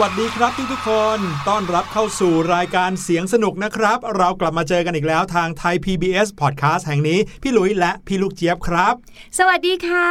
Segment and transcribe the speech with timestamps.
[0.00, 1.18] วัสดีครับทุกทุกคน
[1.48, 8.94] ต้อนรับเข้าสู่รายการเสียงสนุกนะครับ เรากลับมาเจอกันอีกแล้วทางไทย PBS Podcast แห่งนี้ พี่ลุยและพี่ลูกเจี๊ยบครับ
[9.38, 10.08] สวัสดีค่ะ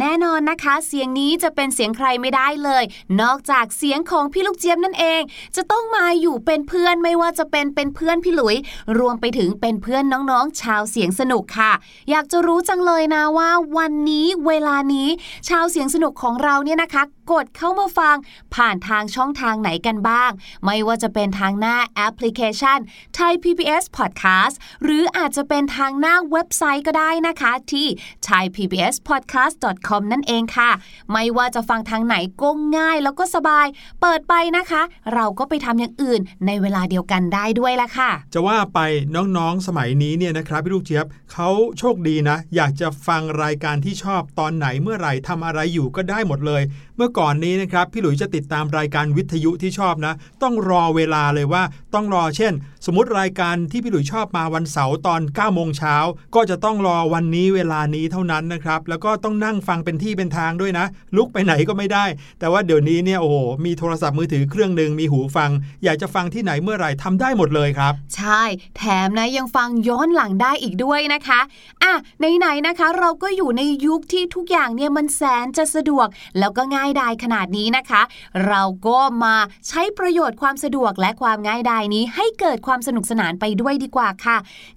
[0.00, 2.84] แน่นอนนะคะ เสียงนี้จะเป็นเสียงใครไม่ได้เลย
[3.22, 5.22] นอกจากเสียงของพี่ลูกเจี๊ยบนั่นเอง
[5.56, 8.56] จะต้องมาอยู่เป็นเพื่อนไม่ว่าจะเป็นเป็นเพื่อนพี่ลุย
[8.98, 11.72] รวมไปถึงเป็นเพื่อนน้องๆ ชาวเสียงสนุกค่ะ
[12.10, 15.08] อยากจะรู้จังเลยนะว่า วันนี้เวลานี้
[15.48, 18.16] ชาวเสียงสนุกของเราเนี่ยนะคะ กดเข้ามาฟัง
[18.54, 20.30] ผ่านทางช่องทางไหนกันบ้าง
[20.64, 22.78] ไม่ว่าจะเป็นทางหน้าแอปพลิเคชัน
[23.18, 27.86] Thai PBS Podcast หรืออาจจะเป็นทางหน้าเว็บไซต์ก็ได้นะคะ ที่
[28.26, 30.70] thaipbspodcast.com นั่นเองค่ะ
[31.12, 33.66] ไม่ว่าจะฟังทางไหนก็ง่ายแล้วก็สบาย
[34.00, 34.82] เปิดไปนะคะ
[35.14, 38.80] เราก็ไปทำอย่างอื่นในเวลาเดียวกันได้ด้วยละค่ะ จะว่าไป
[39.14, 46.62] น้องๆสมัยนี้เนี่ยนะครับพี่ลูกเจี๊ยบเขาโชคดีนะ อยากจะฟังรายการที่ชอบตอนไหนเมื่อไหร่ทำอะไรอยู่ก็ได้หมดเลย
[46.96, 51.62] เมื่อก่อนนี้นะครับพี่หลุยจะติดตามรายการวิทยุที่ชอบนะ ต้องรอเวลาเลยว่า
[51.94, 52.52] ต้องรอเช่น
[52.86, 55.96] สมมติรายการที่พี่หลุยชอบมาวันเสาร์ตอน9โมงเช้า
[56.34, 60.86] ก็จะต้องรอวันนี้เวลานี้เท่านั้นนะครับ แล้วก็ต้องนั่งฟังเป็นที่เป็นทางด้วยนะ
[61.16, 62.04] ลุกไปไหนก็ไม่ได้
[62.38, 65.50] แต่ว่าเดี๋ยวนี้เนี่ยโอ้โหมีโทรศัพท์มือถือเครื่องหนึ่งมีหูฟัง
[65.84, 68.42] อยากจะฟังที่ไหนเมื่อไหร่ทำได้หมดเลยครับ ใช่
[68.76, 71.40] แถมนะยังฟังย้อนหลังได้อีกด้วยนะคะ
[71.82, 71.92] อะ
[72.38, 76.06] ไหนๆนะคะ เราก็อยู่ในยุคที่ทุกอย่างเนี่ยมันแสนจะสะดวก
[76.38, 78.02] แล้วก็ง่ายดายขนาดนี้นะคะ
[78.46, 79.36] เราก็มา
[79.68, 84.36] ใช้ประโยชน์ความสะดวกและความง่ายดายนี้ ให้เกิดความสนุกสนานไปด้วยดีกว่าค่ะ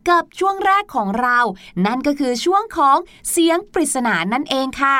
[0.09, 1.39] กับช่วงแรกของเรา
[1.85, 2.97] นั่นก็คือช่วงของ
[3.31, 4.97] เสียงปริศนานั่นเองค่ะ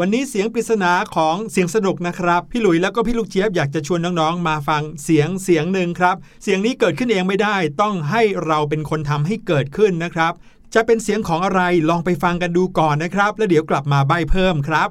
[0.00, 10.32] วันนี้เสียงปริศนาของเสียงสนุกนะครับ พี่หลุยแล้วก็พี่ลูกเจี๊ยบอยากจะชวนน้องๆ มาฟังเสียงเสียงหนึ่งครับ เสียงนี้เกิดขึ้นเองไม่ได้ ต้องให้เราเป็นคนทำให้เกิดขึ้นนะครับ
[10.74, 14.88] จะเป็นเสียงของอะไรลองไปฟังกันดูก่อนนะครับ แล้วเดี๋ยวกลับมาใบเพิ่มครับ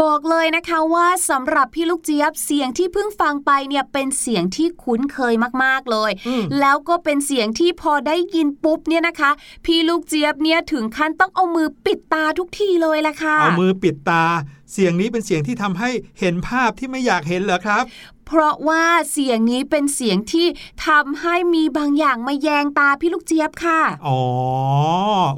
[0.00, 5.34] บอกเลยนะคะว่าสำหรับพี่ลูกเจี๊ยบเสียงที่เพิ่งฟังไปเนี่ยเป็นเสียงที่คุ้นเคย
[5.64, 9.30] มากๆเลยอืมแล้วก็เป็นเสียงที่พอได้ยินปุ๊บเนี่ยนะคะ
[9.66, 14.24] พี่ลูกเจี๊ยบเนี่ยถึงขั้นต้องเอามือปิดตาทุกทีเลยละค่ะเอามือปิดตา
[14.72, 15.90] เสียงนี้เป็นเสียงที่ทำให้
[16.20, 17.84] เห็นภาพที่ไม่อยากเห็นเหรอครับ
[18.26, 20.46] เพราะว่าเสียงนี้เป็นเสียงที่
[20.86, 24.20] ทำให้มีบางอย่างมาแยงตาพี่ลูกเจี๊ยบค่ะ อ๋อ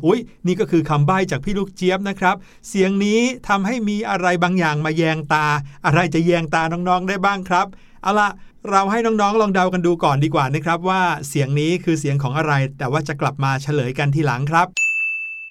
[0.06, 2.36] อุ้ยนี่ก็คือคำใบ้จากพี่ลูกเจี๊ยบนะครับ
[2.68, 5.46] เสียงนี้ทำให้มีอะไรบางอย่างมาแยงตา
[5.86, 7.66] อะไรจะแยงตาน้องๆได้บ้างครับ
[8.02, 8.30] เอาละ
[8.70, 14.66] เราให้น้องๆ ลองเดากันดูก่อนดีกว่านะครับ ว่าเสียงนี้คือเสียงของอะไร แต่ว่าจะกลับมาเฉลยกันทีหลังครับ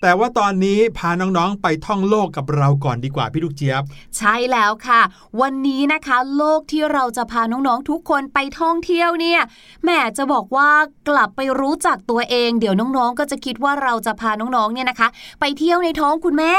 [0.06, 3.84] แต่ว่าตอนนี้พาน้องๆไปท่องโลกกับเราก่อนดีกว่าพี่ลูกเจี๊ยบ
[4.18, 5.02] ใช่แล้วค่ะ
[5.42, 9.42] วันนี้นะคะ โลกที่เราจะพาน้องๆทุกคนไปท่องเที่ยวเนี่ย
[9.84, 10.70] แหม่จะบอกว่า
[11.10, 15.08] กลับไปรู้จักตัวเอง เดี๋ยวน้องๆ ก็จะคิดว่าเราจะพาน้องๆเนี่ยนะคะ
[15.40, 16.54] ไปเที่ยวในท้องคุณแม่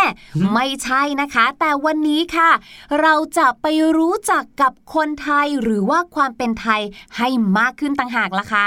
[0.55, 2.51] ไม่ใช่นะคะ แต่วันนี้ค่ะ
[3.01, 6.83] เราจะไปรู้จักกับคนไทยหรือว่าความเป็นไทย
[7.17, 8.67] ให้มากขึ้นต่างหากล่ะคะ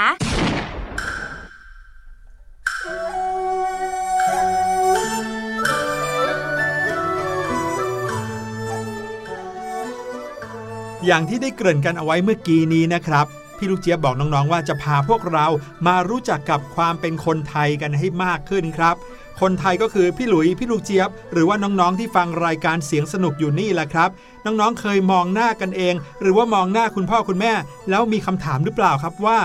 [11.10, 13.26] อย่างที่ได้เกริ่นกันเอาไว้เมื่อกี้นี้นะครับ
[13.58, 15.46] พี่ลูกเจี๊ยบบอกน้องๆว่าจะพาพวกเรา
[15.86, 18.96] มารู้จักกับความเป็นคนไทยกันให้มากขึ้นครับ
[19.40, 24.10] คนไทยก็คือพี่หลุยพี่ลูกเจี๊ยบ หรือว่าน้องๆที่ฟังรายการเสียงสนุกอยู่นี่แหละครับ
[24.46, 27.52] น้องๆเคยมองหน้ากันเอง หรือว่ามองหน้าคุณพ่อคุณแม่
[27.90, 29.38] แล้วมีคำถามหรือเปล่าครับว่า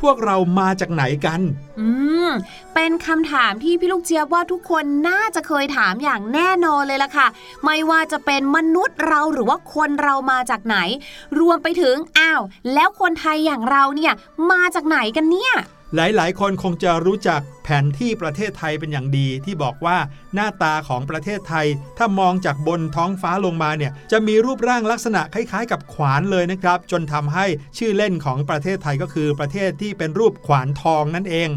[0.00, 1.40] พวกเรามาจากไหนกัน
[1.80, 1.88] อื
[2.28, 2.30] ม
[2.74, 7.26] เป็นคำถามที่พี่ลูกเจี๊ยบว่าทุกคนน่าจะเคยถามอย่างแน่นอนเลยล่ะค่ะ
[7.64, 10.76] ไม่ว่าจะเป็นมนุษย์เราหรือว่าคนเรามาจากไหน
[11.40, 12.42] รวมไปถึงอ้าว
[12.74, 14.12] แล้วคนไทยอย่างเราเนี่ย
[14.50, 15.54] มาจากไหนกันเนี่ย
[15.94, 19.98] หลายๆ คนคงจะรู้จักแผนที่ประเทศไทยเป็นอย่างดี ที่บอกว่า
[20.34, 21.66] หน้าตาของประเทศไทย
[21.98, 27.46] ถ้ามองจากบนท้องฟ้าลงมาเนี่ยจะมีรูปร่างลักษณะคล้ายๆ กับขวานเลยนะครับ จนทำให้
[27.78, 31.50] ชื่อเล่นของประเทศไทยก็คือประเทศที่เป็นรูปขวานทองนั่นเอง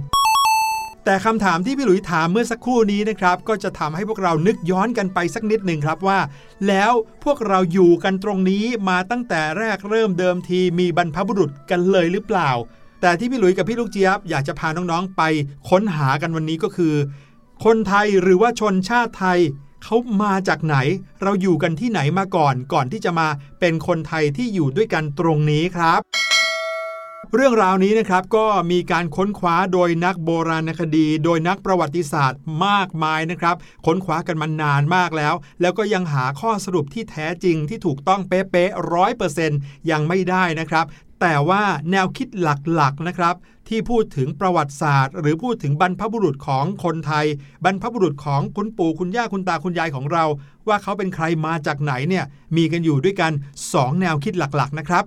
[1.06, 6.20] แต่คำถามที่พี่หลุยถามเมื่อสักครู่นี้นะครับ ก็จะทำให้พวกเรานึกย้อนกันไปสักนิดหนึ่งครับว่า
[6.68, 6.92] แล้ว
[7.24, 12.50] พวกเราอยู่กันตรงนี้มาตั้งแต่แรกเริ่มเดิมทีมีบรรพบุรุษกันเลยหรือเปล่า
[13.02, 15.22] แต่ที่พี่หลุยกับพี่ลูกเจี๊ยบอยากจะพาน้องๆไป
[15.70, 16.96] ค้นหากันวันนี้ก็คือ
[17.66, 19.40] คนไทยหรือว่าชนชาติไทย
[19.84, 20.78] เขามาจากไหน
[21.22, 23.28] เราอยู่กันที่ไหนมาก่อน ก่อนที่จะมา
[23.60, 26.02] เป็นคนไทยที่อยู่ด้วยกันตรงนี้ครับ
[27.36, 39.60] เรื่องราวนี้นะครับก็มีการค้นคว้าโดยนักโบราณคดี โดยนักประวัติศาสตร์มากมายนะครับ ค้นคว้ากันมานานมากแล้ว แล้วก็ยังหาข้อสรุปที่แท้จริงที่ถูกต้องเป๊ะๆร้อยเปอร์เซ็นต์
[39.92, 40.86] ยังไม่ได้นะครับ
[41.22, 42.48] แต่ว่าแนวคิดห
[42.82, 43.36] ลักๆนะครับ
[43.68, 47.26] ที่พูดถึงประวัติศาสตร์ หรือพูดถึงบรรพบุรุษของคนไทย
[47.66, 50.26] บรรพบุรุษของคุณปู่คุณย่าคุณตาคุณยายของเรา
[50.68, 53.32] ว่าเขาเป็นใครมาจากไหนเนี่ยมีกันอยู่ด้วยกัน
[53.68, 55.06] 2 แนวคิดหลักๆนะครับ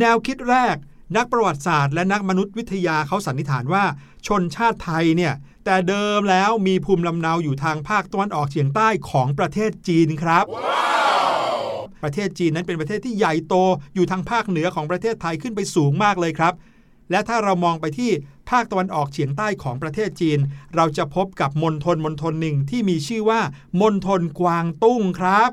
[0.00, 0.76] แนวคิดแรก
[1.16, 3.84] นักประวัติศาสตร์และนักมนุษยวิทยาเขาสันนิษฐานว่า
[4.26, 10.44] ชนชาติไทยเนี่ยแต่เดิมแล้วมีภูมิลำเนาอยู่ทางภาคตะวันออกเฉียงใต้ของประเทศจีนครับ
[12.02, 13.54] ประเทศจีนนั้นเป็นประเทศที่ใหญ่โต
[13.94, 16.54] อยู่ทางภาคเหนือของประเทศไทยขึ้นไปสูงมากเลยครับ
[17.10, 18.10] และถ้าเรามองไปที่
[18.50, 20.38] ภาคตะวันออกเฉียงใต้ของประเทศจีน
[20.76, 23.40] เราจะพบกับมณฑลมณฑลหนึ่งที่มีชื่อว่า
[23.80, 25.50] มณฑลกวางตุ้งครับ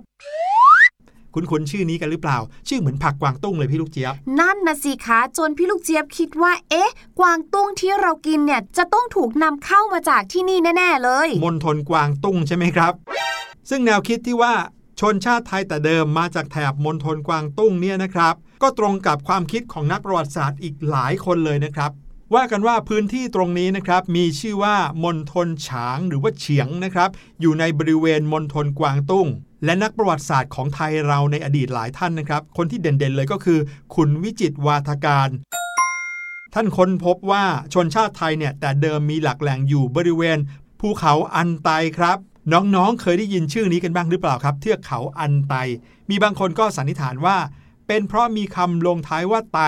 [1.34, 2.38] คุณคุ้นชื่อนี้กันหรือเปล่า
[2.68, 12.94] ชื่อเหมือนผักกวางตุ้งเลยพี่ลูกเจี๊ยบ นั่นนะสิคะจนพี่ลูกเจี๊ยบคิดว่า เอ๊ะ กวางตุ้งที่เรากินเนี่ยจะต้องถูกนำเข้ามาจากที่นี่แน่ ๆ เลยมณฑลกวางตุ้งใช่ไหมครับ
[13.70, 14.54] ซึ่งแนวคิดที่ว่า
[15.00, 21.92] ชนชาติไทยแต่เดิมมาจากแถบมณฑลกวางตุ้งเนี่ยนะครับ ก็ตรงกับความคิดของนักประวัติศาสตร์อีกหลายคนเลยนะครับ
[22.36, 27.10] ว่ากันว่าพื้นที่ตรงนี้นะครับ มีชื่อว่ามณฑลฉางหรือว่าเฉียงนะครับ
[27.42, 29.28] อยู่ในบริเวณมณฑลกวางตุ้ง
[29.66, 33.60] และนักประวัติศาสตร์ของไทยเราในอดีตหลายท่านนะครับ คนที่เด่นๆเลยก็คือ
[33.96, 35.30] คุณวิจิตวาทการ
[36.54, 40.38] ท่านค้นพบว่าชนชาติไทยเนี่ยแต่เดิมมีหลักแหล่งอยู่บริเวณ
[40.80, 42.18] ภูเขาอันไตครับ
[42.54, 45.54] น้องๆ เคยได้ยินชื่อนี้กันบ้างหรือเปล่าครับ เทือกเขาอันไต
[46.10, 47.38] มีบางคนก็สันนิษฐานว่า
[47.88, 49.60] เป็นเพราะมีคำลงท้ายว่าไต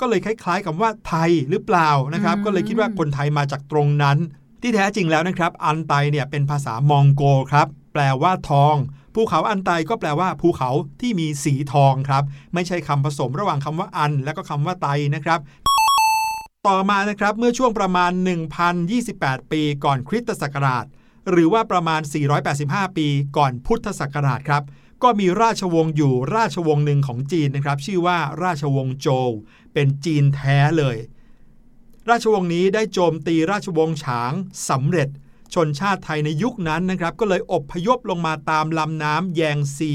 [0.00, 4.18] ก็เลยคล้าย ๆ กับว่าไทยหรือเปล่านะครับอืมก็เลยคิดว่าคนไทยมาจากตรงนั้น
[4.62, 8.74] ที่แท้จริงแล้วนะครับ อันไตเนี่ยเป็นภาษามองโกครับ แปลว่าทอง
[9.14, 10.70] ภูเขาอันไตก็แปลว่าภูเขา
[11.00, 12.22] ที่มีสีทองครับ
[12.54, 15.40] ไม่ใช่คำผสมระหว่างคำว่าอัน และก็คำว่าไตนะครับ
[16.66, 18.12] ต่อมานะครับเมื่อช่วงประมาณ
[18.82, 20.86] 1,028 ปีก่อนคริสตศักราช
[21.30, 22.00] หรือว่าประมาณ
[22.48, 24.62] 485 ปีก่อนพุทธศักราชครับ
[25.02, 29.30] ก็มีราชวงศ์อยู่ราชวงศ์หนึ่งของจีนนะครับ ชื่อว่าราชวงศ์โจว
[29.72, 30.96] เป็นจีนแท้เลย
[32.10, 34.32] ราชวงศ์นี้ได้โจมตีราชวงศ์ฉาง
[34.68, 35.08] สำเร็จ
[35.54, 39.92] ชนชาติไทยในยุคนั้นนะครับ ก็เลยอบพยพลงมาตามลำน้ำแยงซี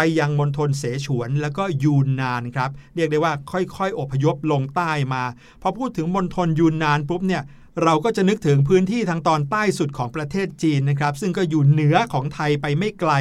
[0.00, 5.22] ไปยังมณฑลเสฉวน แล้วก็ยูนนานครับ เรียกได้ว่าค่อยๆ อพยพลงใต้มา
[5.62, 7.42] พอพูดถึงมณฑลยูนนานปุ๊บเนี่ย
[7.82, 13.12] เราก็จะนึกถึงพื้นที่ทางตอนใต้สุดของประเทศจีนนะครับ ซึ่งก็อยู่เหนือของไทยไปไม่ไกล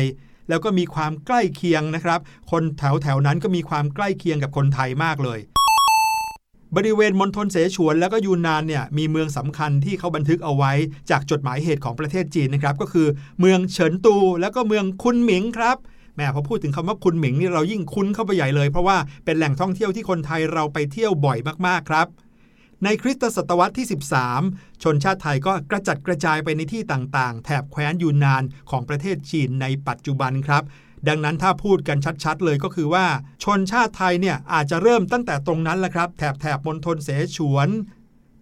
[0.50, 2.20] แล้วก็มีความใกล้เคียงนะครับ
[2.52, 5.40] คนแถวแถวๆนั้นก็มีความใกล้เคียงกับคนไทยมากเลย
[6.76, 10.72] บริเวณมณฑลเสฉวนแล้วก็ยูนนานเนี่ยมีเมืองสำคัญที่เขาบันทึกเอาไว้
[11.10, 13.08] จากจดหมายเหตุของประเทศจีนนะครับ ก็คือ
[13.40, 15.78] เมืองเฉินตู แล้วก็เมืองคุนหมิงครับ
[16.18, 22.08] แม่พอพูดถึงคำว่าคุนหมิงนี่เรายิ่งคุ้นเข้าไปใหญ่เลย เพราะว่าเป็นแหล่งท่องเที่ยวที่คนไทยเราไปเที่ยวบ่อยมากๆครับ
[22.84, 23.88] ในคริสตศตวรรษที่
[24.34, 30.64] 13 ชนชาติไทยก็กระจัดกระจายไปในที่ต่างๆ แถบแคว้นยูนนานของประเทศจีนในปัจจุบันครับ
[31.08, 33.06] ดังนั้นถ้าพูดกันชัดๆ เลยก็คือว่า
[33.44, 37.70] ชนชาติไทยเนี่ยอาจจะเริ่มตั้งแต่ตรงนั้นแหละครับแถบแถบมณฑลเสฉวน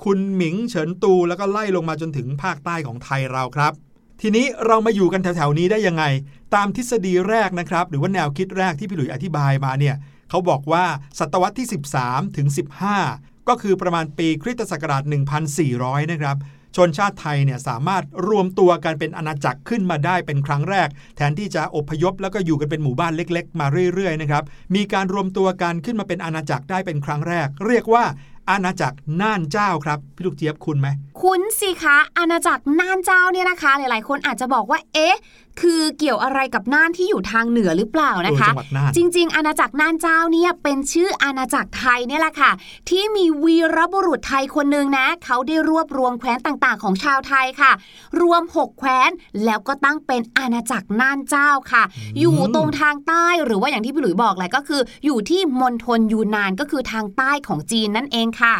[0.03, 3.73] คุณหมิงเฉินตูแล้วก็ไล่ลงมาจนถึงภาคใต้ของไทยเราครับ
[4.21, 6.03] ทีนี้เรามาอยู่กันแถวๆนี้ได้ยังไง
[6.55, 9.95] ตามทฤษฎีแรกนะครับ หรือว่าแนวคิดแรกที่พี่หลุยอธิบายมาเนี่ย
[10.29, 10.85] เขาบอกว่า
[11.19, 11.67] ศตวรรษที่
[12.01, 12.47] 13 ถึง
[12.97, 15.03] 15 ก็คือประมาณปีคริสตศักราช
[15.57, 16.37] 1,400 นะครับ
[16.75, 24.43] ชนชาติไทยเนี่ยสามารถรวมตัวกันเป็นอาณาจักรขึ้นมาได้เป็นครั้งแรก แทนที่จะอพยพแล้วก็อยู่กันเป็นหมู่บ้านเล็ก ๆ มาเรื่อยๆนะครับ
[24.75, 28.05] มีการรวมตัวกันขึ้นมาเป็นอาณาจักรได้เป็นครั้งแรก เรียกว่า
[28.49, 30.87] อาณาจักรน่านเจ้าครับ พี่ลูกเจี๊ยบคุณไหม
[31.21, 35.15] คุ้นสิคะอาณาจักรน่านเจ้าเนี่ยนะคะ หลายๆ คนอาจจะบอกว่า เอ๊ะ
[35.61, 42.51] คือเกี่ยวอะไรกับน่านที่อยู่ทางเหนือหรือเปล่านะคะเออจังหวัดน่านจริง ๆ อาณาจักรน่านเจ้าเนี่ยเป็นชื่ออาณาจักรไทยเนี่ยแหละค่ะ
[42.89, 47.71] ที่มีวีรบุรุษไทยคนหนึ่งนะ เขาได้รวบรวมแคว้นต่างๆ ของชาวไทยค่ะ
[48.21, 49.09] รวม 6 แคว้น
[49.45, 51.83] แล้วก็ตั้งเป็นอาณาจักรน่านเจ้าค่ะ
[52.19, 58.55] อยู่ตรงทางใต้หรือว่าอย่างที่พี่หลุยบอกแหละก็คือ อยู่ที่มณฑลยูนนานก็คือทางใต้ของจีนนั่นเองค่ะ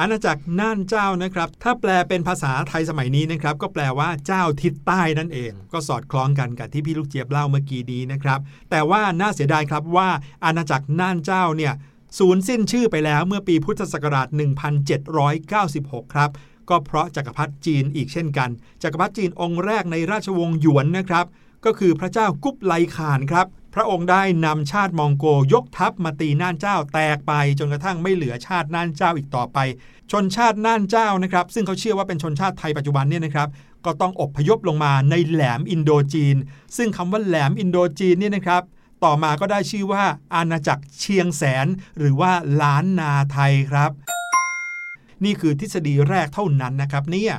[0.00, 8.40] อาณาจักรน่านเจ้านะครับ ถ้าแปลเป็นภาษาไทยสมัยนี้นะครับ ก็แปลว่าเจ้าทิศใต้นั่นเอง ก็สอดคล้องกันกับที่พี่ลูกเจี๊ยบเล่าเมื่อกี้นี้นะครับ
[8.70, 10.08] แต่ว่าน่าเสียดายครับว่า
[10.44, 11.72] อาณาจักรน่านเจ้าเนี่ย
[12.18, 14.28] สูญสิ้นชื่อไปแล้วเมื่อปีพุทธศักราช
[15.00, 16.30] 1796 ครับ
[16.68, 18.50] ก็เพราะจักรพรรดิจีนอีกเช่นกัน
[18.82, 21.26] จักรพรรดิจีนองค์แรกในราชวงศ์หยวนนะครับ
[21.64, 29.58] ก็คือพระเจ้ากุ๊บไลขานครับ พระองค์ได้นำชาติมองโกยกทัพมาตีน่านเจ้าแตกไปจนกระทั่งไม่เหลือชาติน่านเจ้าอีกต่อไป
[30.12, 33.48] ชนชาติน่านเจ้านะครับ ซึ่งเขาเชื่อว่าเป็นชนชาติไทยปัจจุบันเนี่ยนะครับ
[33.84, 36.36] ก็ต้องอบพยพลงมาในแหลมอินโดจีน
[36.76, 38.62] ซึ่งคำว่าแหลมอินโดจีนเนี่ยนะครับ
[39.04, 41.66] ต่อมาก็ได้ชื่อว่าอาณาจักรเชียงแสน
[41.98, 43.90] หรือว่าล้านนาไทยครับ
[45.24, 47.34] นี่คือทฤษฎีแรกเท่านั้นนะครับเนี่ย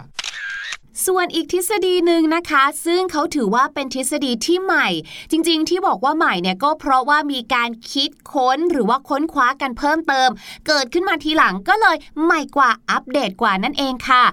[1.08, 4.88] ส่วนอีกทฤษฎีหนึ่งนะคะ ซึ่งเขาถือว่าเป็นทฤษฎีที่ใหม่
[5.32, 10.30] จริงๆ ที่บอกว่าใหม่เนี่ยก็เพราะว่ามีการคิดค้นหรือว่าค้นคว้ากันเพิ่มเติม
[10.68, 14.24] เกิดขึ้นมาทีหลังก็เลยใหม่กว่าอัปเดตกว่านั่นเองค่ะ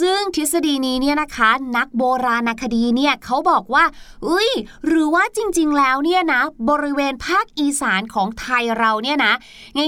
[0.00, 3.84] ซึ่งทฤษฎีนี้เนี่ยนะคะ นักโบราณคดีเนี่ยเขาบอกว่า
[4.26, 4.50] อุ้ย
[4.86, 9.32] หรือว่าจริง ๆ แล้วเนี่ยนะบริเวณภาคอีสานของไทยเราเนี่ยนะ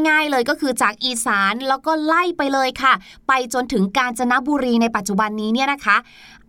[0.09, 2.93] ง่าย ๆ เลยก็คือจากอีสานแล้วก็ไล่ไปเลยค่ะ
[3.29, 5.97] ไปจนถึงกาญจนบุรีในปัจจุบันนี้เนี่ยนะคะ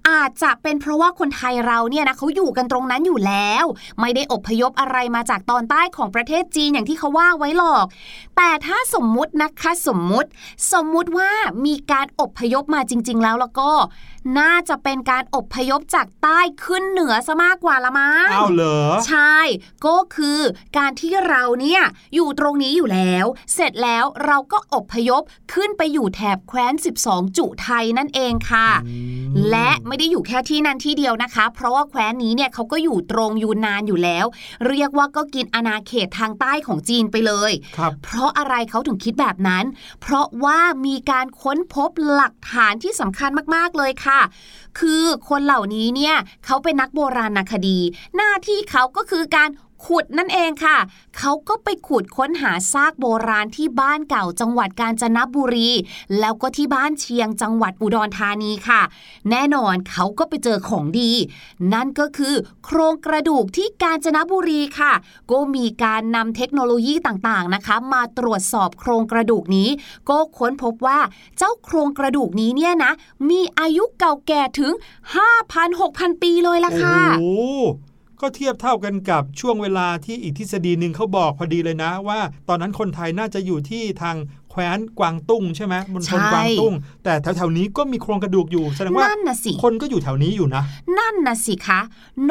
[0.10, 3.66] อาจจะเป็นเพราะว่าคนไทยเราเนี่ยนะเขาอยู่กันตรงนั้นอยู่แล้ว
[4.00, 7.86] ไม่ได้อพยพอะไรมาจากตอนใต้ของประเทศจีนอย่างที่เขาว่าไว้หรอก
[8.38, 10.30] แต่ถ้าสมมุตินะคะสมมุติ
[10.74, 11.32] สมมุติว่า
[11.66, 13.72] มีการอพยพมาจริง ๆ แล้วแล้วก็
[14.40, 19.38] น่าจะเป็นการอพยพจากใต้ขึ้นเหนือซะมากกว่าละมั้งอ้าวเหรอใช่
[19.86, 20.40] ก็คือ
[20.78, 21.82] การที่เราเนี่ย
[22.16, 25.22] อยู่ตรงนี้อยู่แล้ว เสร็จแล้วเราก็อพยพ
[25.54, 26.74] ขึ้นไปอยู่แถบแคว้น
[27.06, 28.70] 12 จุไทยนั่นเองค่ะ
[29.50, 34.26] และไม่ได้อยู่แค่ที่นั้นที่เดียวนะคะ เพราะว่าแคว้นนี้เนี่ยเขาก็อยู่ตรงอยู่นานอยู่แล้ว
[34.68, 39.66] เรียกว่าก็กินอาณาเขตทางใต้ของจีนไปเลยครับเพราะอะไรเขาถึงคิดแบบนั้น
[40.02, 44.20] เพราะว่ามีการค้นพบหลักฐานที่สำคัญมากๆเลยค่ะ
[44.80, 47.80] คือคนเหล่านี้เนี่ยเขาเป็นนักโบราณคดี
[48.16, 49.50] หน้าที่เขาก็คือการ
[49.86, 50.78] ขุดนั่นเองค่ะ
[51.18, 55.70] เขาก็ไปขุดค้นหาซากโบราณที่บ้านเก่าจังหวัดกาญจนบุรี
[56.20, 58.82] แล้วก็ที่บ้านเชียงจังหวัดอุดรธานีค่ะ
[59.30, 61.12] แน่นอนเขาก็ไปเจอของดี
[61.74, 62.36] นั่นก็คือ
[62.66, 64.94] โครงกระดูกที่กาญจนบุรีค่ะ
[65.32, 69.70] ก็มีการนำเทคโนโลยีต่างๆนะคะ มาตรวจสอบโครงกระดูกนี้
[70.10, 71.00] ก็ค้นพบว่า
[71.38, 72.92] เจ้าโครงกระดูกนี้เนี่ยนะ
[73.30, 74.74] มีอายุเก่าแก่ถึง
[75.48, 77.36] 5,000-6,000 ปีเลยล่ะค่ะโอ้
[78.22, 84.16] ก็เทียบเท่ากันกับช่วงเวลาที่อีกทฤษฎีหนึ่งเขาบอกพอดีเลยนะ ว่า ตอนนั้นคนไทยน่าจะอยู่ที่ทาง
[84.52, 90.64] แคว้นกวางตุ้งใช่ไหมบนทนใช่กวางตุ้ง แต่แถวๆนี้ก็มีโครงกระดูกอยู่แสดงว่านั่นน่ะสิคนก็อยู่แถวนี้อยู่นะ
[91.00, 91.80] นั่นน่ะสิคะ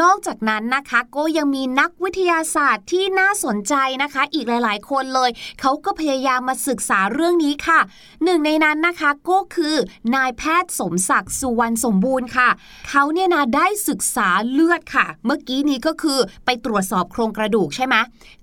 [0.01, 7.81] นอกจากนั้นนะคะก็ยังมีนักวิทยาศาสตร์ที่น่าสนใจนะคะ อีกหลาย ๆ คนเลย เขาก็พยายามมาศึกษาเรื่องนี้ค่ะ
[8.25, 9.75] หนึ่งในนั้นนะคะก็คือ
[10.15, 12.49] นายแพทย์สมศักดิ์สุวรรณสมบูรณ์ค่ะ
[12.91, 17.97] เขาเนี่ยนะได้ศึกษาเลือดค่ะ เมื่อกี้นี้ก็คือไปตรวจสอบโครงกระดูกใช่ไหม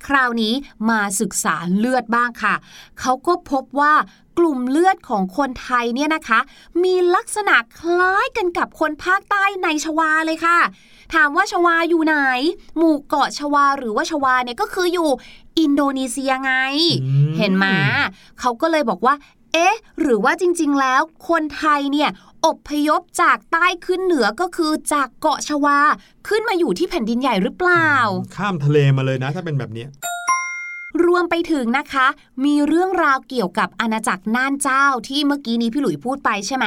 [0.07, 0.53] คราวนี้
[0.89, 2.55] มาศึกษาเลือดบ้างค่ะ
[2.99, 3.93] เขาก็พบว่า
[4.37, 6.39] กลุ่มเลือดของคนไทยเนี่ยนะคะ
[6.83, 10.59] มีลักษณะคล้ายกันกับคนภาคใต้ในชวาเลยค่ะ
[11.13, 12.15] ถามว่าชวาอยู่ไหน
[12.77, 15.09] หมู่เกาะชวาหรือว่าชวาเนี่ยก็คืออยู่
[15.59, 16.53] อินโดนีเซียไง
[17.03, 17.65] อืมเห็นไหม
[18.39, 19.15] เขาก็เลยบอกว่า
[19.53, 22.09] เอ๊ะ หรือว่าจริง ๆ แล้วคนไทยเนี่ย
[22.45, 25.77] อพยพจากใต้ขึ้นเหนือก็คือจากเกาะชวา
[26.27, 27.89] ขึ้นมาอยู่ที่แผ่นดินใหญ่หรือเปล่า
[28.35, 29.89] ข้ามทะเลมาเลยนะถ้าเป็นแบบเนี้ย
[31.05, 32.07] รวมไปถึงนะคะ
[32.45, 36.65] มีเรื่องราวเกี่ยวกับอาณาจักรน่านเจ้าที่เมื่อกี้นี้พี่หลุยพูดไปใช่ไหม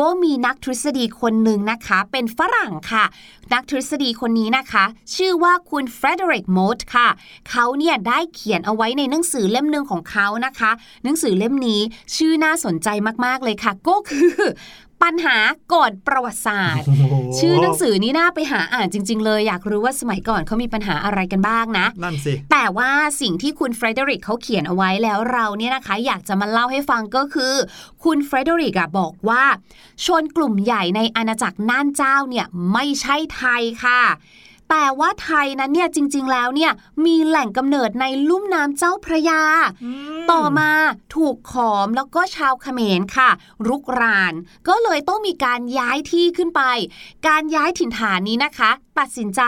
[0.00, 3.04] ก็มีนักทฤษฎีคนหนึ่งนะคะ เป็นฝรั่งค่ะ
[3.52, 7.08] นักทฤษฎีคนนี้นะคะ ชื่อว่าคุณเฟรเดริกโมดค่ะ
[7.50, 10.70] เขาเนี่ยได้เขียนเอาไว้ในหนังสือเล่มหนึ่งของเขานะคะ
[11.04, 11.80] หนังสือเล่มนี้
[12.16, 12.88] ชื่อน่าสนใจ
[13.24, 14.34] มากๆเลยค่ะ ก็คือ
[15.02, 15.36] ปัญหา
[15.72, 27.54] ก่อนประวัติศาสตร์โโหชื่อหนังสือนี้น่าไปหาอ่านจริง ๆ เลยอยากรู้ว่าสมัยก่อนเขามีปัญหาอะไรกันบ้างนะนั่นสิแต่ว่าสิ่งที่คุณเฟรเดริกเขาเขียนเอาไว้แล้วเราเนี่ยนะคะ อยากจะมาเล่าให้ฟังก็คือ
[28.04, 29.44] คุณเฟรเดริกอะบอกว่า
[30.04, 34.02] ชนกลุ่มใหญ่ในอาณาจักรน่านเจ้าเนี่ยไม่ใช่ไทยค่ะ
[34.70, 36.72] แต่ว่าไทยนั้นเนี่ยจริง ๆ แล้วเนี่ย
[37.06, 39.42] มีแหล่งกำเนิดในลุ่มน้ำเจ้าพระยา
[40.30, 40.70] ต่อมา
[41.14, 43.30] ถูกขอมแล้วก็ชาวเขมรค่ะ
[43.68, 44.34] รุกราน
[44.68, 46.62] ก็เลยต้องมีการย้ายที่ขึ้นไป
[47.26, 49.42] การย้ายถิ่นฐานนี้นะคะ ตัดสินใจ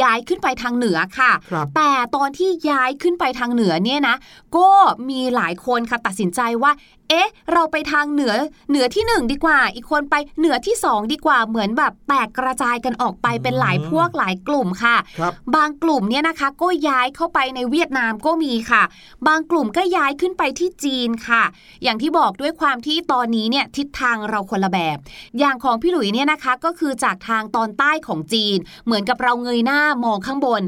[0.00, 4.16] ย้ายขึ้นไปทางเหนือค่ะครับแต่ตอนที่ย้ายขึ้นไปทางเหนือเนี่ยนะ
[4.56, 4.68] ก็
[5.08, 6.72] มีหลายคนค่ะตัดสินใจว่า
[7.10, 8.34] เอ๊ะ เราไปทางเหนือ
[8.70, 18.82] เหนือที่หนึ่งดีกว่า อีกคนไปเหนือที่สองดีกว่าเหมือนแบบแตกกระจายกันออกไปเป็นหลายพวกหลายกลุ่มค่ะครับบางกลุ่มเนี่ยนะคะก็ย้ายเข้าไปในเวียดนามก็มีค่ะ
[19.26, 21.42] บางกลุ่มก็ย้ายขึ้นไปที่จีนค่ะ
[21.82, 24.96] อย่างที่บอกด้วยความที่ตอนนี้เนี่ยทิศทางเราคนละแบบ
[25.38, 30.62] อย่างของพี่หลุยเนี่ยนะคะก็คือจากทางตอนใต้ของจีน เหมือนกับเราเงยหน้ามองข้างบน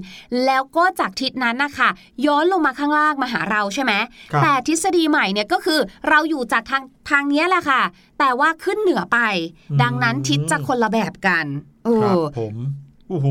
[0.46, 1.88] แล้วก็จากทิศนั้นนะคะ
[2.26, 3.92] ย้อนลงมาข้างล่างมาหาเราใช่ไหม
[4.32, 7.82] ครับแต่ทฤษฎีใหม่เนี่ยก็คือเราอยู่จากทางทางเนี้ยแหละค่ะ
[8.18, 9.18] แต่ว่าขึ้นเหนือไป
[9.82, 11.46] ดังนั้นทิศจะคนละแบบกัน
[11.84, 12.54] เอครับอผม
[13.08, 13.28] โอ้โห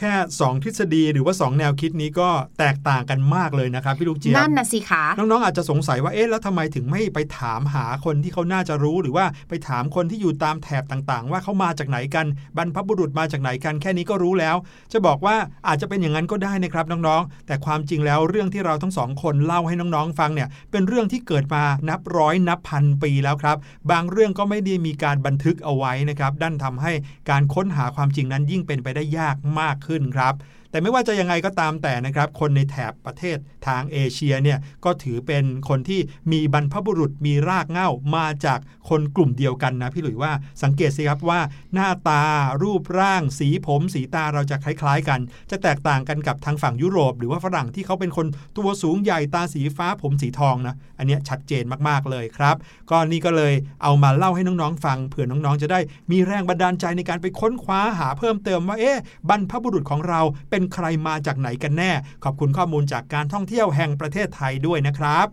[0.00, 14.56] แค่ 2 ทฤษฎีหรือว่า 2 แนวคิดนี้ก็แตกต่างกันมากเลยนะครับพี่ลูกเจี๊ยบนั่นน่ะสิคะน้องๆอาจจะสงสัยว่าเอ๊ะแล้วทำไมถึงไม่ไปถามหาคนที่เขาน่าจะรู้ หรือว่าไปถามคนที่อยู่ตามแถบต่างๆ ว่าเขามาจากไหนกันบรรพบุรุษมาจากไหนกันแค่นี้ก็รู้แล้ว
[14.92, 15.36] จะบอกว่า
[15.68, 23.56] อาจจะเป็นอย่างนั้นก็ได้นะครับน้องๆแต่ความจริงแล้วเรื่องที่เราทั้งสองคนเล่าให้น้องๆฟังเนี่ยเป็นเรื่องที่เกิดมานับร้อยนับพันปีแล้วครับ
[23.90, 26.92] บางเรื่องก็ไม่ได้มีการบันทึกเอาไว้นะครับดันทำให้
[27.30, 30.34] การค้นหาความจริงนั้นยิ่งเป็นไปได้ยากมากขึ้นขึ้นครับ
[30.70, 36.00] แต่ไม่ว่าจะยังไงก็ตามแต่นะครับ คนในแถบประเทศทางเอเชียเนี่ยก็ถือเป็นคนที่
[36.32, 41.40] มีบรรพบุรุษมีรากเหง้ามาจากคนกลุ่มเดียวกันนะพี่หลุยว่าสังเกตสิครับว่า
[41.74, 42.22] หน้าตา
[42.62, 52.56] รูปร่าง สีผม สีตาเราจะคล้ายๆกัน จะแตกต่างกันกับทางฝั่งยุโรป หรือว่าฝรั่งที่เขาเป็นคนตัวสูงใหญ่ตาสีฟ้าผมสีทองนะอันนี้ชัดเจนมากๆเลยครับ
[52.90, 55.80] ก็นี่ก็เลยเอามาเล่าให้น้องๆฟังเผื่อน้องๆจะได้
[56.10, 61.92] มีแรงบันดาลใจในการไปค้นคว้าหาเพิ่มเติมว่าเอ๊ะบรรพบุรุษของเราเป็นใครมาจากไหนกันแน่
[62.24, 65.26] ขอบคุณข้อมูลจากการท่องเที่ยวแห่งประเทศไทยด้วยนะครับ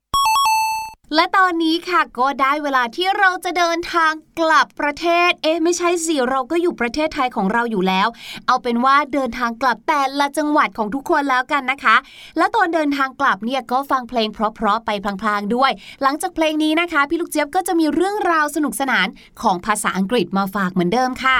[1.16, 8.08] และตอนนี้ค่ะก็ได้เวลาที่เราจะเดินทางกลับประเทศ เอ๊ะไม่ใช่สิเราก็อยู่ประเทศไทยของเราอยู่แล้ว
[8.48, 11.96] เอาเป็นว่าเดินทางกลับแต่ละจังหวัดของทุกคนแล้วกันนะคะ
[12.38, 14.90] และตอนเดินทางกลับเนี่ยก็ฟังเพลงเพราะๆไป
[15.22, 19.08] พลางๆด้วย หลังจากเพลงนี้นะคะ พี่ลูกเจี๊ยบก็จะมีเรื่องราวสนุกสนาน
[19.42, 21.38] ของภาษาอังกฤษมาฝากเหมือนเดิมค่ะ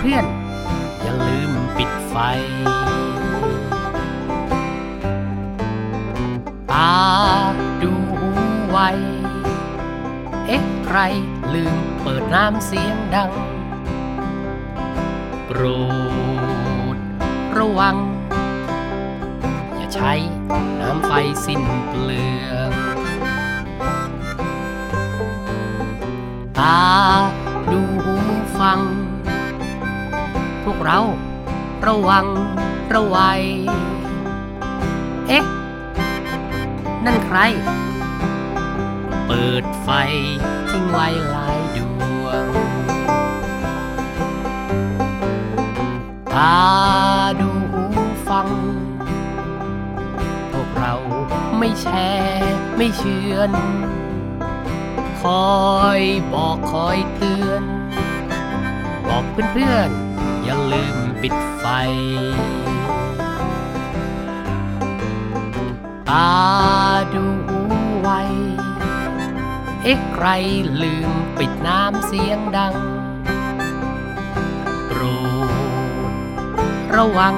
[0.00, 2.16] เพื่อนๆ อย่าลืมปิดไฟ
[6.72, 6.94] ตา
[7.82, 7.92] ดู
[8.68, 8.78] ไว
[10.46, 10.98] เอ๊ะใคร
[11.54, 13.30] ลืมเปิดน้ำเสียงดัง
[15.46, 15.62] โปร
[16.94, 16.96] ด
[17.58, 17.96] ระวัง
[19.76, 20.12] อย่าใช้
[20.80, 21.12] น้ำไฟ
[21.44, 22.72] สิ้นเปลือง
[26.58, 26.80] ตา
[27.72, 27.82] ดู
[28.60, 28.80] ฟัง
[30.84, 31.00] เรา
[31.86, 32.26] ระวัง
[32.94, 33.42] ระวัย
[35.28, 35.44] เอ๊ะ
[37.04, 37.38] นั่นใคร
[39.26, 39.88] เปิดไฟ
[40.70, 41.78] ทิ้งไว้หลายด
[42.22, 42.46] วง
[46.34, 46.58] ตา
[47.40, 47.50] ดู
[48.28, 48.48] ฟัง
[50.52, 50.94] พวกเรา
[51.58, 52.10] ไม่แช่
[52.76, 53.50] ไม่เชื่อน
[55.20, 55.56] คอ
[55.98, 56.00] ย
[56.32, 57.62] บอกคอยเตือน
[59.08, 60.07] บอกเพื่อนๆ
[60.48, 61.64] อย่าลืมปิดไฟ
[66.08, 66.30] ตา
[67.14, 67.26] ดู
[68.00, 68.08] ไว
[69.82, 70.26] เอ๊ะใคร
[70.82, 72.74] ลืมปิดน้ำเสียงดัง
[74.88, 75.02] โปร
[75.50, 75.52] ด
[76.96, 77.34] ระวัง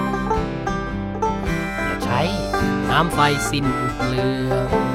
[1.82, 2.20] อย่าใช้
[2.90, 3.18] น้ำไฟ
[3.50, 4.54] สิ้นเปลือ
[4.86, 4.89] ง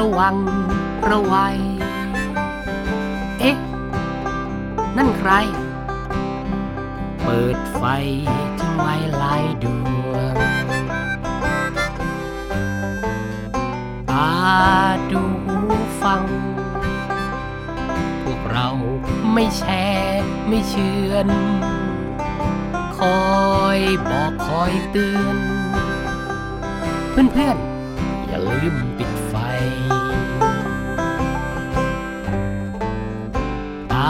[0.00, 0.36] ระวัง
[1.10, 1.58] ระวัย
[3.40, 3.56] เอ๊ะ
[4.96, 5.32] นั่นใคร
[7.22, 7.82] เปิดไฟ
[8.58, 9.64] ทิ้งไว้หลายด
[10.10, 10.36] วง
[14.10, 14.32] ตา
[15.10, 15.22] ดู
[16.02, 16.22] ฟัง
[18.22, 18.68] พวกเรา
[19.32, 19.84] ไม่แช่
[20.48, 21.28] ไม่เชื่อน
[22.98, 23.20] คอ
[23.76, 25.36] ยบอกคอยเตือน
[27.10, 28.74] เพื่อนๆ อย่าลืม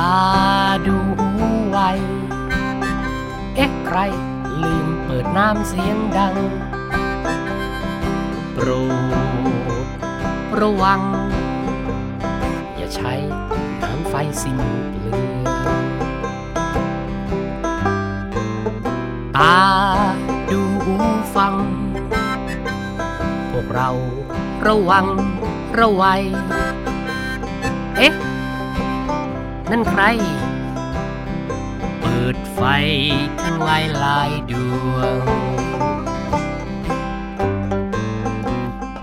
[0.09, 0.11] า
[0.87, 0.99] ดู
[1.69, 1.79] ไว
[3.55, 3.99] เอ๊ะใคร
[4.63, 6.37] ลืมเปิดน้ำเสียงดัง
[8.55, 8.69] โปร
[9.85, 9.87] ด
[10.61, 11.01] ระวัง
[12.77, 13.15] อย่าใช้
[13.83, 14.59] น้ำไฟสิ้น
[14.91, 15.29] เปลือง
[19.37, 19.59] ตา
[20.51, 20.63] ดู
[21.37, 21.55] ฟัง
[23.51, 23.91] พวกเรา
[24.67, 25.07] ระวัง
[25.81, 26.23] ระวัย
[29.71, 30.03] นั่นใคร
[32.01, 32.61] เปิดไฟ
[33.43, 34.53] ทั้งหลายหลายด
[34.93, 35.25] วง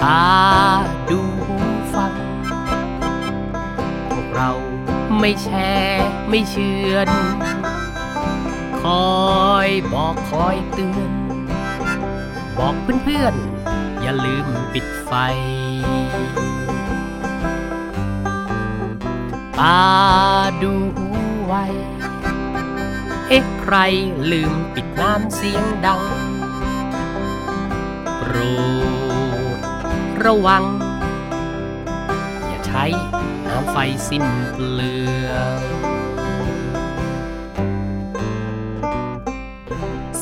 [0.04, 0.28] ตา
[1.10, 1.22] ดู
[1.94, 2.14] ฟัง
[4.10, 4.52] พวกเรา
[5.20, 5.74] ไม่แช่
[6.30, 7.10] ไม่เชื่อน
[8.82, 9.18] คอ
[9.68, 11.12] ยบอกคอยเตือน
[12.58, 15.14] บอกเพื่อนๆ อย่าลืมปิดไฟ
[19.60, 19.80] ตา
[20.64, 20.74] ดู
[21.46, 21.54] ไว
[23.28, 23.76] เอ๊ะใคร
[24.32, 26.04] ลืมปิดน้ำเสียงดัง
[28.20, 28.36] โปร
[29.58, 29.60] ด
[30.26, 30.64] ระวัง
[32.48, 32.84] อย่าใช้
[33.46, 34.94] น้ำไฟสิ้นเปลื
[35.28, 35.62] อง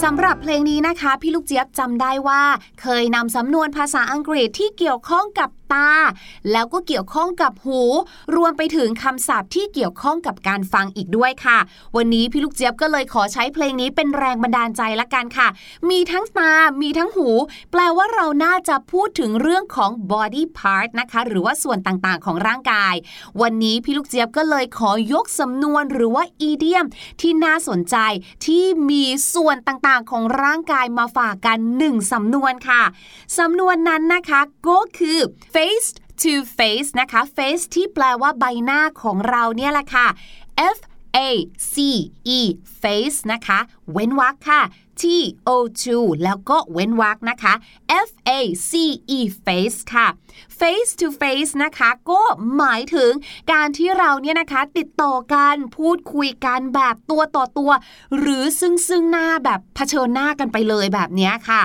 [0.03, 2.43] สำหรับเพลงนี้นะคะ พี่ลูกเจี๊ยบจำได้ว่า
[2.81, 5.89] เคยนำสำนวนภาษาอังกฤษที่เกี่ยวข้องกับ ตา
[6.51, 7.81] แล้วก็เกี่ยวข้องกับหู
[8.35, 11.57] รวมไปถึงคำศัพท์ที่เกี่ยวข้องกับการฟังอีกด้วยค่ะ
[11.95, 15.47] วันนี้พี่ลูกเจี๊ยบก็เลยขอใช้เพลงนี้เป็นแรงบันดาลใจละกันค่ะ
[15.89, 17.29] มีทั้งตา มีทั้งหู
[17.71, 22.93] แปลว่าเราน่าจะพูดถึงเรื่องของ body part นะคะ หรือว่าส่วนต่างๆ ของร่างกาย
[23.41, 26.85] วันนี้พี่ลูกเจี๊ยบก็เลยขอยกสำนวนหรือว่า idiom
[27.21, 27.97] ที่น่าสนใจ
[28.45, 32.83] ที่มีส่วนต่างๆ ของร่างกายมาฝากกันหนึ่งสำนวนค่ะ
[33.37, 35.19] สำนวนนั้นนะคะก็คือ
[35.65, 35.89] face
[36.23, 40.07] to face นะคะ face ที่แปลว่าใบหน้าของเราเนี่ยแหละค่ะ
[40.77, 40.79] F
[41.17, 41.19] A
[41.73, 41.75] C
[42.37, 42.39] E
[42.81, 43.59] face นะคะ
[43.91, 44.61] เว้นวรรคค่ะ
[45.01, 45.03] T
[45.47, 45.49] O
[45.89, 47.53] 2แล้วก็เว้นวรรคนะคะ
[48.07, 48.31] F A
[48.69, 48.71] C
[49.17, 50.07] E face ค่ะ
[50.59, 52.21] face to face นะคะ ก็
[52.57, 53.11] หมายถึง
[53.51, 57.71] การที่เราเนี่ยนะคะ ติดต่อกันพูดคุยกันแบบตัวต่อตัว
[58.17, 61.63] หรือซึ่งซึ่งหน้าแบบเผชิญหน้ากันไปเลยแบบนี้ค่ะ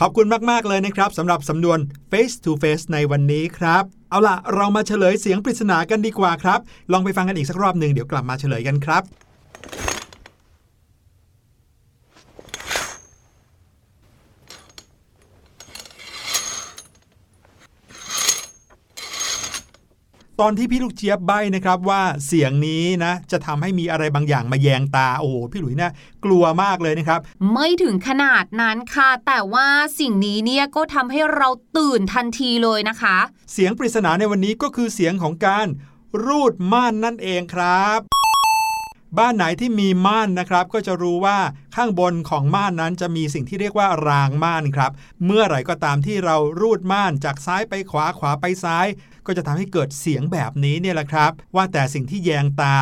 [0.00, 1.78] ขอบคุณมาก ๆ เลยนะครับสำหรับสำนวน
[2.10, 6.60] face to face ในวันนี้ครับ เอาล่ะ เรามาเฉลยเสียงปริศนากันดีกว่าครับ
[6.92, 9.02] ลองไปฟังกันอีกสักรอบหนึ่งเดี๋ยวกลับมาเฉลยกันครับ
[20.40, 25.92] ตอนที่พี่ลูกเจี๊ยบใบ้นะครับว่าเสียงนี้นะ จะทำให้มีอะไรบางอย่างมาแยงตาโอ้โหพี่หลุยเนี่ย
[26.24, 27.20] กลัวมากเลยนะครับ
[27.52, 29.68] ไม่ถึงขนาดนั้นค่ะ แต่ว่า
[30.00, 33.16] สิ่งนี้เนี่ยก็ทำให้เราตื่นทันทีเลยนะคะ
[33.52, 35.66] เสียงปริศนาในวันนี้ก็คือเสียงของการ
[36.24, 38.00] รูดม่านนั่นเองครับ
[39.18, 41.38] บ้านไหนที่มีม่านนะครับ ก็จะรู้ว่า
[41.76, 44.90] ข้างบนของม่านนั้นจะมีสิ่งที่เรียกว่ารางม่านครับ
[45.24, 48.86] เมื่อไหร่ก็ตามที่เรารูดม่านจากซ้ายไปขวาขวาไปซ้าย
[49.26, 52.76] ก็จะทำให้เกิดเสียงแบบนี้เนี่ยแหละครับ ว่าแต่สิ่งที่แยงตา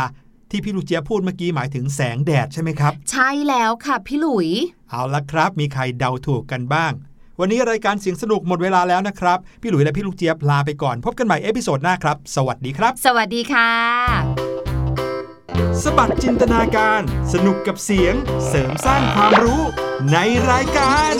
[0.50, 4.48] ที่พี่ลูกเจี๊ยบพูดเมื่อกี้หมายถึงแสงแดดใช่ไหมครับ ใช่แล้วค่ะพี่หลุย
[4.90, 6.92] เอาละครับ มีใครเดาถูกกันบ้าง
[7.40, 13.70] วันนี้รายการเสียงสนุกหมดเวลาแล้วนะครับ พี่หลุยและพี่ลูกเจี๊ยบลาไปก่อนพบกันใหม่ episode หน้าครับ สวัสดีครับ สวัสดีค่ะ
[15.82, 17.00] สะบัดจินตนาการ
[17.32, 18.14] สนุกกับเสียง
[18.48, 19.62] เสริมสร้างความรู้
[20.12, 20.16] ใน
[20.50, 21.14] รายการ